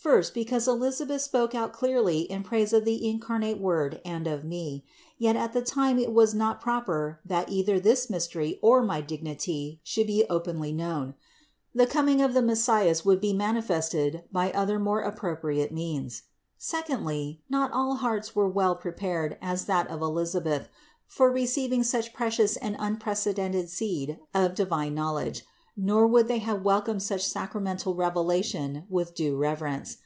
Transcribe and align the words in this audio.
First, 0.00 0.32
because 0.32 0.66
Elisabeth 0.68 1.20
spoke 1.22 1.54
out 1.56 1.72
clearly 1.74 2.20
in 2.20 2.42
praise 2.44 2.72
of 2.72 2.84
the 2.86 3.06
incarnate 3.10 3.58
Word 3.60 4.00
and 4.06 4.26
of 4.28 4.42
me; 4.44 4.84
yet 5.18 5.34
at 5.36 5.52
the 5.52 5.60
time 5.60 5.98
it 5.98 6.14
was 6.14 6.34
not 6.34 6.60
proper 6.62 7.18
that 7.26 7.50
either 7.50 7.78
this 7.80 8.08
mystery 8.08 8.58
or 8.62 8.80
my 8.80 9.00
dignity 9.02 9.80
should 9.82 10.06
be 10.06 10.24
openly 10.30 10.72
known; 10.72 11.14
the 11.74 11.84
coming 11.86 12.22
of 12.22 12.32
the 12.32 12.40
Messias 12.40 13.04
was 13.04 13.16
to 13.16 13.20
be 13.20 13.32
manifested 13.34 14.22
by 14.32 14.50
other 14.52 14.78
more 14.78 15.00
appropriate 15.02 15.72
means. 15.72 16.22
Secondly, 16.56 17.42
not 17.50 17.72
all 17.72 17.96
hearts 17.96 18.34
were 18.36 18.46
so 18.48 18.54
well 18.54 18.76
prepared 18.76 19.36
as 19.42 19.64
that 19.66 19.88
of 19.88 20.00
Elisabeth 20.00 20.68
for 21.08 21.30
receiving 21.30 21.82
such 21.82 22.14
precious 22.14 22.56
and 22.56 22.76
unprecedented 22.78 23.68
seed 23.68 24.20
of 24.32 24.54
divine 24.54 24.94
knowledge, 24.94 25.44
nor 25.80 26.08
would 26.08 26.26
they 26.26 26.38
have 26.38 26.60
welcomed 26.60 27.00
such 27.00 27.22
sacramental 27.24 27.94
revelation 27.94 28.84
with 28.90 29.14
due 29.14 29.36
reverence. 29.36 29.98